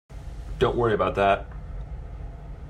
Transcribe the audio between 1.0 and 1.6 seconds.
that.